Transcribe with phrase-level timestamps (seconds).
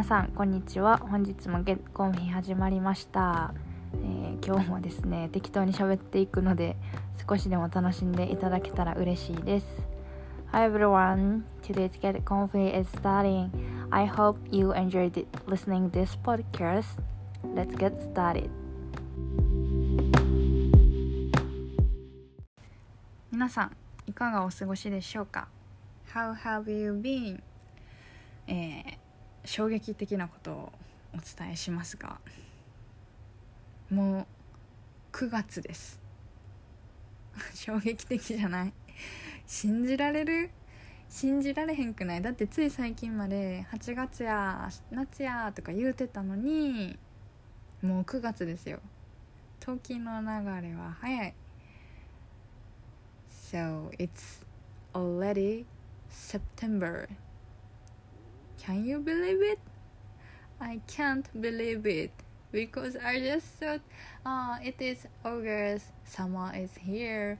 [0.00, 3.52] 皆さんこんにちは本日もゲッコンフィ始まりました、
[4.02, 6.74] えー今日もですね適当に喋っていくので
[7.28, 9.66] 少しでも楽しんでいただけたら嬉しいです
[10.52, 13.50] Hi everyone today's Get Comfy is starting
[13.90, 16.98] I hope you enjoyed listening this podcast
[17.54, 18.48] Let's get started
[23.30, 23.76] 皆さん
[24.06, 25.48] いかがお過ごしでしょうか
[26.14, 27.42] How have you been?
[28.46, 29.09] えー
[29.44, 30.72] 衝撃的なことを
[31.14, 32.20] お伝えしますが
[33.90, 34.26] もう
[35.12, 36.00] 9月です。
[37.54, 38.72] 衝撃的じゃない。
[39.46, 40.50] 信じられる？
[41.08, 42.22] 信じられへんくない？
[42.22, 46.96] だってつい最近まで8月や夏やとか言うてたのに
[47.82, 48.78] もう9月ですよ。
[49.58, 51.34] 時の流れは早い。
[53.30, 54.46] So it's
[54.94, 55.66] already
[56.08, 57.08] September.
[58.59, 59.59] Can you believe it?
[60.59, 62.11] I can't believe it
[62.51, 63.81] because I just thought,
[64.25, 67.37] ah, it is August, summer is here,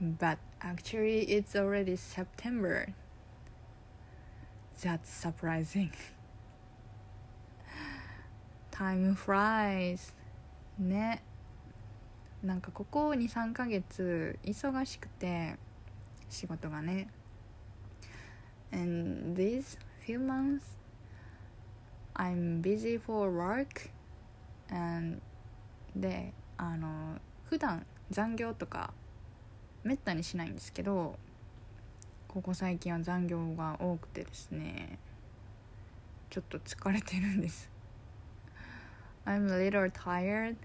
[0.00, 2.94] but actually it's already September.
[4.82, 5.92] That's surprising.
[8.70, 10.12] Time flies.
[10.78, 11.22] ね。
[12.42, 15.56] なんかここ23ヶ月忙しくて
[16.30, 17.08] 仕事がね
[18.70, 20.63] and these Few months
[22.15, 23.89] I'm busy for work
[24.69, 25.21] and
[25.95, 28.93] であの普段残業とか
[29.83, 31.17] めったにしないんですけど
[32.27, 34.97] ここ最近は残業が多くてですね
[36.29, 37.69] ちょっと疲れてるんです
[39.25, 40.55] I'm a little tired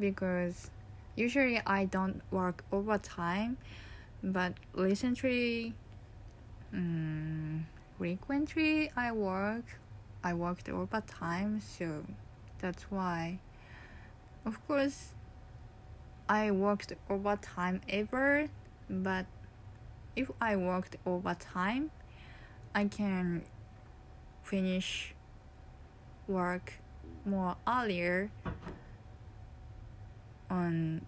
[0.00, 0.70] because
[1.16, 3.56] usually I don't work overtime
[4.22, 5.74] but recently
[6.72, 7.66] um,
[7.98, 9.64] frequently I work
[10.22, 12.04] I worked overtime so
[12.58, 13.38] that's why.
[14.44, 15.12] Of course
[16.28, 18.48] I worked overtime ever
[18.88, 19.26] but
[20.14, 21.90] if I worked overtime
[22.74, 23.42] I can
[24.42, 25.14] finish
[26.28, 26.74] work
[27.24, 28.30] more earlier
[30.50, 31.02] on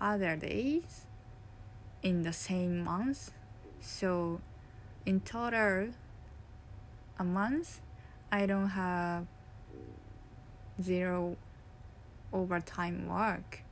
[0.00, 1.06] other days
[2.02, 3.32] in the same month.
[3.80, 4.40] So
[5.06, 5.90] in total
[7.18, 7.80] a month
[8.30, 9.26] I don't have
[10.80, 11.36] zero
[12.32, 13.64] overtime work.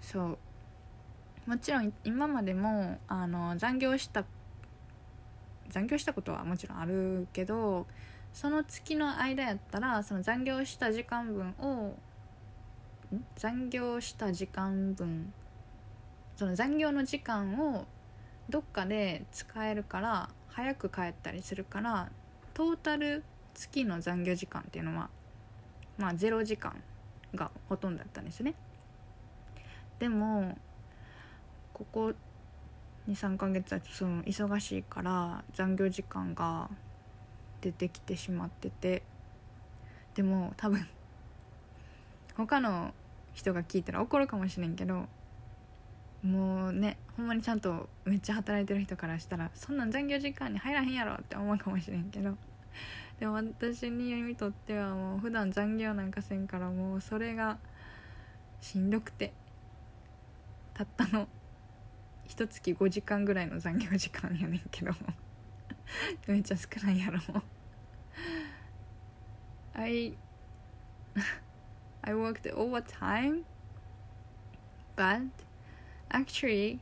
[0.00, 0.36] そ
[1.46, 4.24] うもちろん今までもあの残業した
[5.68, 7.86] 残業したことはもちろんあるけど
[8.32, 11.96] その月の間やったらその残業した時間分を
[13.36, 15.32] 残業した時間分
[16.36, 17.86] その残業の時間を
[18.48, 22.10] どっかで使えるから早く帰ったりするから
[22.54, 25.08] トータル月の残業時間っていうのは
[25.98, 26.82] まあ0時間
[27.34, 28.54] がほとんどだったんですね。
[29.98, 30.58] でも
[31.72, 32.12] ここ
[33.08, 36.68] 23ヶ月はその忙しいから残業時間が
[37.60, 39.02] 出てきてしまってて
[40.14, 40.86] でも多分
[42.36, 42.92] 他の
[43.34, 45.06] 人が聞いたら怒るかもしれんけど
[46.22, 52.36] もうねほんまにちゃんとめっちゃ働いてる人からしたらそんなん残業時間に入らへんやろって思うかもしれんけど。
[53.20, 57.58] でも私にとってはもう普段残業なんかせんからもうそれが
[58.60, 59.32] しんどくて。
[60.74, 61.28] たったの
[62.24, 64.92] 一月5時間ぐらいの残業時間やねんけど。
[66.26, 67.18] めっちゃ少ないやろ。
[67.32, 67.42] もう
[69.74, 70.14] I
[72.02, 73.44] I worked overtime
[74.96, 75.28] but
[76.12, 76.80] actually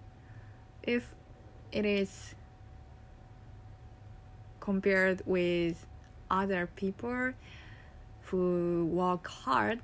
[0.82, 1.14] if
[1.72, 2.34] it is
[4.60, 5.86] compared with
[6.30, 7.32] other people
[8.26, 9.80] who work hard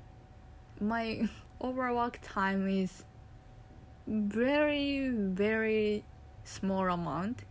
[0.79, 1.27] my
[1.61, 3.03] overwork time is
[4.07, 6.03] very very
[6.43, 7.43] small amount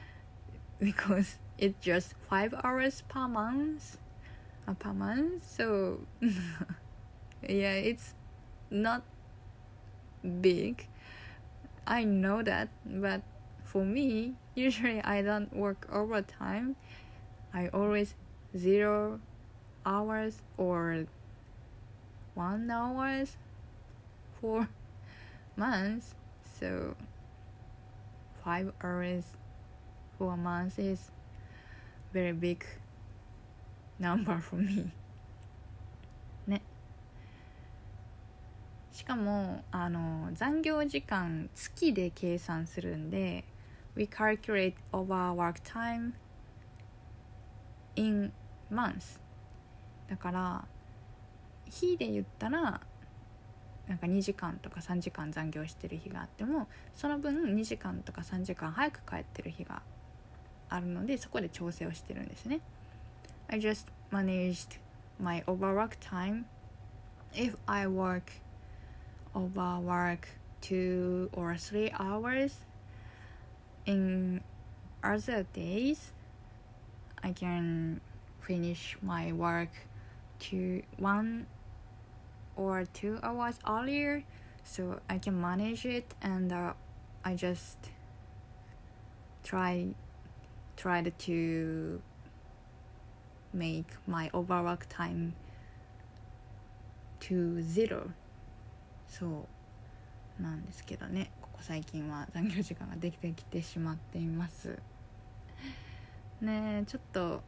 [0.80, 3.98] because it's just five hours per month
[4.66, 5.42] uh, per month.
[5.48, 6.00] So
[7.48, 8.14] yeah it's
[8.70, 9.02] not
[10.40, 10.88] big
[11.86, 13.22] i know that but
[13.64, 16.76] for me usually i don't work overtime.
[17.56, 18.14] I always
[18.54, 19.18] zero
[19.86, 21.06] hours or
[22.34, 23.38] one hours
[24.38, 24.68] for
[25.56, 26.14] months.
[26.60, 26.94] So
[28.44, 29.24] five hours
[30.18, 31.10] for a month is
[32.12, 32.66] very big
[33.98, 34.92] number for me
[38.96, 43.44] しかもあの残業時間月で計算するんで
[43.94, 46.12] we calculate overwork time
[47.96, 48.32] in
[48.72, 49.20] months.
[50.08, 50.64] だから
[51.66, 52.80] 日で言ったら
[53.86, 59.82] なんか2時間とか3時間残業してる日があってもその分2時間とか3時間早く帰ってる日が
[60.70, 62.60] あるのでそこで調整をしてるんですね。
[63.48, 64.78] I just managed
[65.20, 66.44] my overwork time
[67.34, 68.45] if I work
[69.36, 70.28] overwork
[70.60, 72.56] two or three hours.
[73.84, 74.40] In
[75.04, 76.12] other days
[77.22, 78.00] I can
[78.40, 79.70] finish my work
[80.38, 81.46] to one
[82.56, 84.24] or two hours earlier
[84.64, 86.72] so I can manage it and uh,
[87.24, 87.78] I just
[89.44, 89.94] try
[90.76, 92.02] tried to
[93.52, 95.34] make my overwork time
[97.20, 98.12] to zero
[99.18, 99.46] そ
[100.38, 101.30] うなんですけどね。
[101.40, 104.78] ここ最近は残業時間ができてきてしまっています。
[106.40, 107.42] ねえちょっと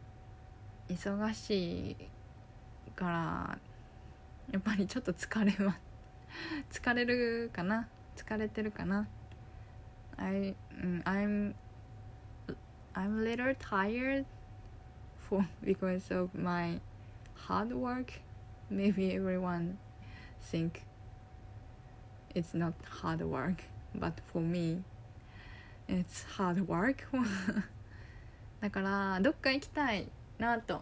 [0.88, 1.96] 忙しい
[2.96, 3.58] から
[4.50, 5.76] やっぱりちょっと疲れま
[6.70, 7.86] 疲れるかな？
[8.16, 9.06] 疲れてるかな
[10.16, 10.54] ？I,
[11.04, 11.54] I'm
[12.94, 14.24] I'm a little tired
[15.28, 16.80] for because of my
[17.34, 18.22] hard work.
[18.70, 19.76] Maybe everyone
[20.40, 20.87] think
[22.35, 23.63] it's not hard work
[23.95, 24.83] but for me
[25.87, 27.05] it's hard work
[28.61, 30.07] だからどっか行きたい
[30.39, 30.81] なと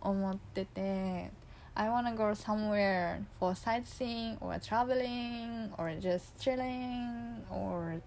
[0.00, 1.30] 思ってて
[1.74, 8.00] I wanna go somewhere for sightseeing or traveling or just chilling or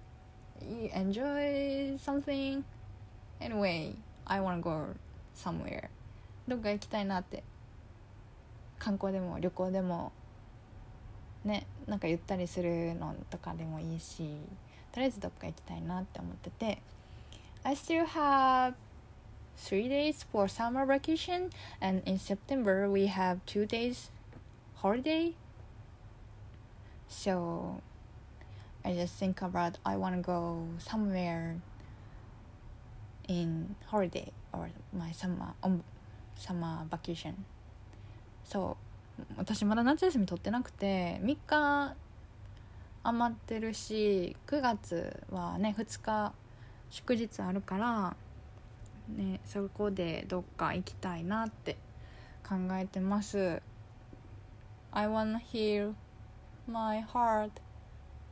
[0.94, 2.64] enjoy something
[3.40, 3.94] anyway
[4.26, 4.88] I wanna go
[5.36, 5.90] somewhere
[6.48, 7.44] どっか行きたいなって
[8.80, 10.12] 観光でも旅行でも
[11.48, 14.30] ねなんかゆったりするのとかでもいいし
[14.92, 16.82] とりあえずどっか行きたいなって思ってて
[17.64, 18.74] I still have
[19.58, 21.50] three days for summer vacation
[21.82, 24.12] and in September we have two days
[24.76, 25.34] holiday
[27.08, 27.82] so
[28.84, 31.56] I just think about I want to go somewhere
[33.28, 35.84] in holiday or my summer um,
[36.36, 37.34] summer vacation
[38.44, 38.87] そう
[39.37, 41.95] 私まだ夏休み取ってなくて3日
[43.03, 46.33] 余ってるし9月はね2日
[46.91, 48.17] 祝日あるから
[49.09, 51.77] ねそこでどっか行きたいなって
[52.49, 53.61] 考えてます。
[54.91, 55.95] I wanna heal
[56.67, 57.51] my heart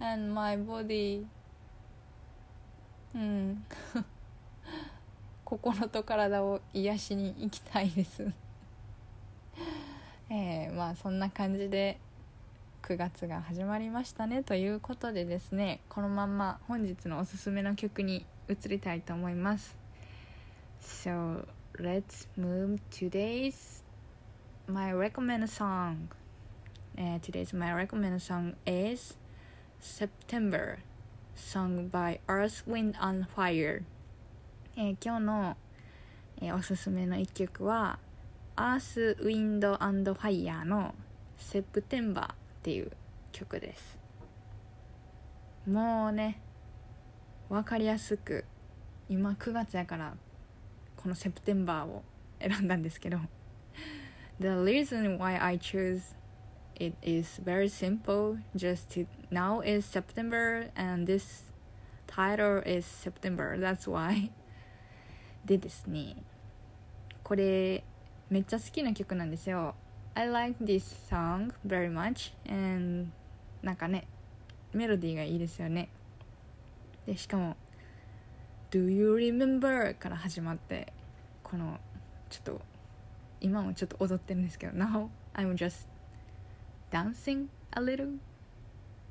[0.00, 1.26] and my body.
[3.14, 3.64] うん。
[5.44, 8.32] 心と体を癒しに行きたいです、
[10.76, 11.98] まあそんな感じで
[12.82, 19.74] 9月が始まりましたねということでですねこのまんま本日のおすすめの曲に移りたいと思います
[20.82, 21.46] So
[21.78, 23.82] let's move today's
[24.68, 26.08] my recommended song、
[26.98, 29.16] uh, today's my recommended song is
[29.80, 30.78] September
[31.34, 33.82] sung by Earth Wind and Fire
[34.76, 35.56] えー、今日の、
[36.42, 37.98] えー、おすすめの一曲は
[38.58, 40.94] アース・ウィンド・アンド・ファイヤーの
[41.36, 42.90] 「セプテンバー」っていう
[43.30, 43.98] 曲です
[45.66, 46.40] もうね
[47.50, 48.46] 分かりやすく
[49.10, 50.16] 今9月やから
[50.96, 52.02] この「セプテンバー」を
[52.40, 53.18] 選んだんですけど
[54.40, 56.16] The reason why I choose
[56.76, 61.52] it is very simple just to, now is September and this
[62.06, 64.30] title is September that's why
[65.44, 66.16] でですね
[67.22, 67.84] これ
[68.28, 69.74] めっちゃ好きな曲なんですよ
[70.14, 73.08] I like this song very much and
[73.62, 74.06] なんかね
[74.72, 75.88] メロディーがいいですよね
[77.06, 77.56] でしかも
[78.70, 79.96] Do you remember?
[79.96, 80.92] から始まって
[81.42, 81.78] この
[82.28, 82.60] ちょっと
[83.40, 85.86] 今もちょっと踊ってるんですけど Now I'm just
[86.90, 88.18] dancing a little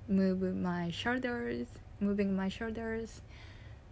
[0.09, 1.67] move my shoulders
[2.01, 3.21] moving my shoulders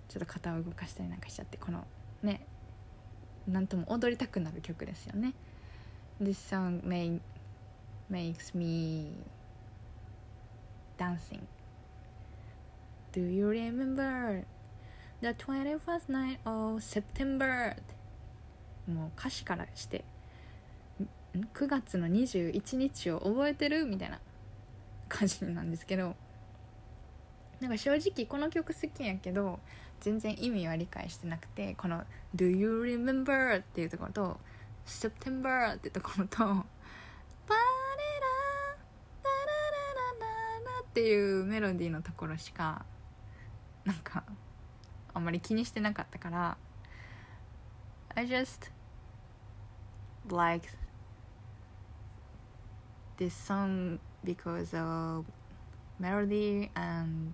[0.09, 1.85] ちょっと肩を動かしたりなんかしちゃってこの
[2.21, 2.45] ね
[3.47, 5.33] なんとも踊りたくなる曲ですよね
[6.21, 7.19] This song make,
[8.09, 9.11] makes me
[10.97, 11.41] dancing
[13.11, 14.45] Do you remember
[15.21, 17.75] the 21st night of September?
[18.87, 20.03] もう歌詞からして
[21.53, 24.19] 9月の21日を覚えてるみたいな
[25.09, 26.15] 感じなんですけど
[27.63, 29.57] なんか正直この曲好きやけど
[30.01, 32.03] 全然意味は理解してなくてこの
[32.35, 34.39] 「Do you remember?」っていうところと
[34.85, 37.55] 「September」ってところと「パレラ
[39.23, 39.55] ララ
[39.95, 42.85] ラララ」っていうメロディーのところしか
[43.85, 44.25] なんか
[45.13, 46.57] あんまり気にしてなかったから
[48.13, 48.71] I just
[50.29, 50.67] like
[53.17, 55.23] this song because of
[55.97, 57.33] melody and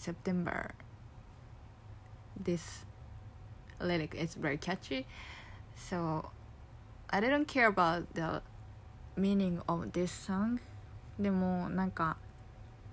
[0.00, 0.72] September.
[2.42, 2.86] This
[3.78, 5.06] lyric is very catchy,
[5.76, 6.30] so
[7.10, 8.42] I didn't care about the
[9.16, 10.58] meaning of this song.
[11.18, 12.16] でもなんか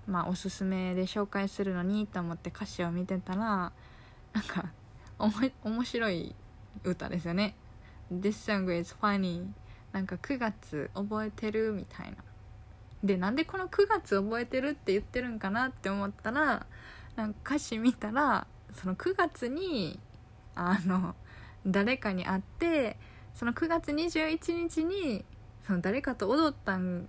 [0.06, 3.72] まあおすすめで紹介するのにと思って歌詞を見てたら
[4.34, 4.70] なんか
[5.18, 6.34] おも面白い
[6.84, 7.54] 歌ですよね
[8.12, 9.46] This song is funny
[9.92, 12.16] なんか9月覚えてるみたいな
[13.02, 16.66] でなんでこの9月覚えてるって言ってるんかなって思ったら
[17.18, 19.98] なんか歌詞見たらその9月に
[20.54, 21.16] あの
[21.66, 22.96] 誰かに会って
[23.34, 25.24] その9月21日に
[25.66, 27.08] その誰かと踊ったん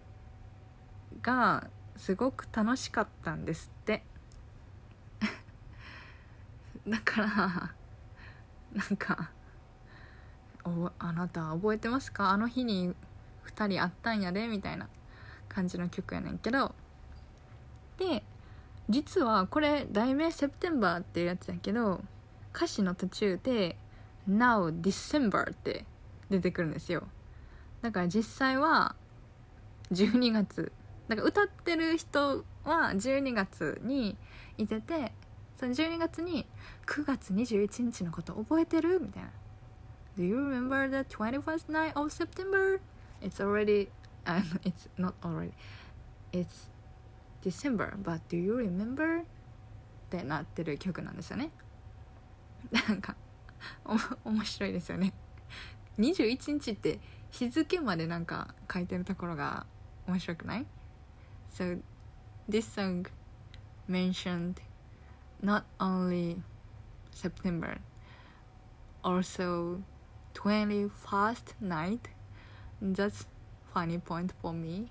[1.21, 4.03] がすごく楽しかったんですって。
[6.87, 7.27] だから
[8.73, 9.29] なんか
[10.65, 12.31] おあなた覚えてますか？
[12.31, 12.95] あの日に
[13.45, 14.89] 2人会ったんやでみたいな
[15.47, 16.73] 感じの曲やねんけど。
[17.97, 18.23] で
[18.89, 22.01] 実はこれ題名「セプテンバー」っていうやつだけど
[22.55, 23.77] 歌詞の途中で
[24.27, 25.85] 「Now December」って
[26.29, 27.07] 出てくるんですよ
[27.81, 28.95] だから実際は
[29.91, 30.71] 12月
[31.07, 34.17] だから歌ってる人は12月に
[34.57, 35.13] いてて
[35.57, 36.47] その12月に
[36.87, 39.29] 「9月21日のこと覚えてる?」みたいな
[40.17, 42.79] 「Do you remember the 21st night of September?」、
[47.41, 49.21] December but do you remember?
[49.21, 49.25] っ
[50.09, 51.51] てなってる曲なんですよね
[52.71, 53.15] なんか
[53.85, 55.13] お面白いですよね
[55.99, 59.65] 21日って日付までなんか書いてるところが
[60.07, 60.65] 面白くない
[61.53, 61.79] So
[62.49, 63.07] this song
[63.87, 64.55] mentioned
[65.43, 66.41] not only
[67.11, 67.79] September
[69.03, 69.81] also
[70.33, 72.09] 21st night
[72.81, 73.27] that's
[73.73, 74.89] funny point for me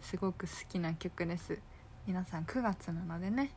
[0.00, 1.58] すごく好きな曲です。
[2.06, 3.52] 皆さん9月なのでね、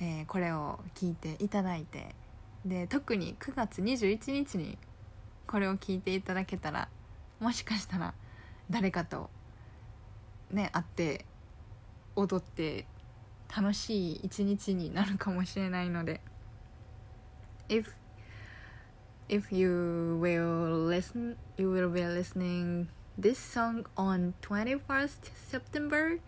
[0.00, 2.14] えーこれを聞いていただいて。
[2.64, 4.76] で特に9月21日に
[5.46, 6.88] これを聞いていただけたら
[7.38, 8.12] もしかしたら
[8.68, 9.30] 誰かと
[10.50, 11.24] ね会って
[12.16, 12.86] 踊って
[13.56, 16.20] 楽しい一日になるかもしれないので。
[17.68, 17.86] If
[19.28, 22.86] if you will listen you will be listening
[23.17, 26.19] this song on 21st September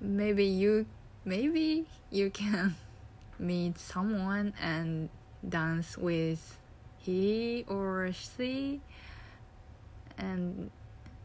[0.00, 0.86] maybe you
[1.24, 2.74] maybe you can
[3.38, 5.08] meet someone and
[5.46, 6.58] dance with
[6.98, 8.80] he or she
[10.18, 10.70] and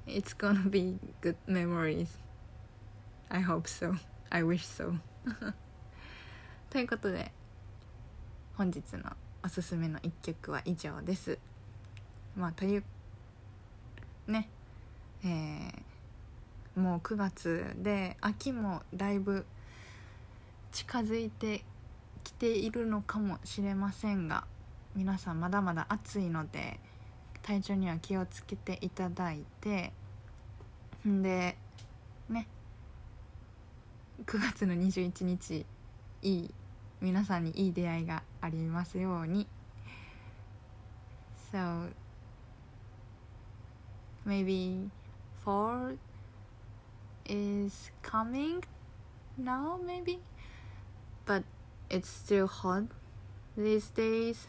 [0.08, 2.18] it's gonna be good memories
[3.30, 3.96] I hope so
[4.32, 4.96] I wish so
[6.70, 7.32] ということで
[8.56, 9.12] 本日の
[9.44, 11.38] おすすめの一曲は以上です
[12.36, 12.84] まあという
[14.28, 14.50] ね
[15.25, 15.87] えー
[16.77, 19.47] もう9月で秋もだいぶ
[20.73, 21.65] 近づいて
[22.23, 24.45] きているのかもしれませんが
[24.95, 26.79] 皆さんまだまだ暑いので
[27.41, 29.93] 体調には気をつけていただいて
[31.09, 31.57] んで
[32.29, 32.47] ね
[34.27, 35.65] 9月の21日
[36.21, 36.55] いい
[37.01, 39.47] 皆さんにいい出会いがありますように。
[41.53, 41.89] So
[44.27, 44.91] maybe
[45.46, 45.94] fall
[47.26, 48.64] is coming
[49.38, 50.20] now maybe
[51.26, 51.44] but
[51.90, 52.84] it's still hot
[53.58, 54.48] these days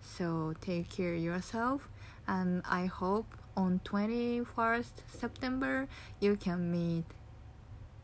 [0.00, 1.88] so take care yourself
[2.26, 3.26] and i hope
[3.56, 5.88] on 21st september
[6.20, 7.04] you can meet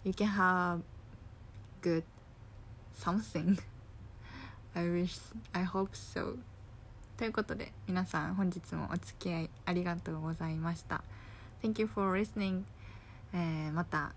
[0.05, 0.81] you can have
[1.81, 2.05] good
[2.95, 3.59] something
[4.75, 5.19] i wish
[5.55, 6.39] i hope so
[7.17, 11.05] ということで皆さん本日もお付き合いありがとうございました
[11.62, 12.64] Thank you for listening、
[13.34, 14.14] えーまた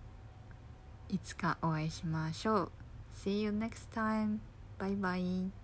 [1.08, 2.70] いつかお会いしましょう
[3.16, 4.38] See you next time.
[4.78, 5.59] Bye bye.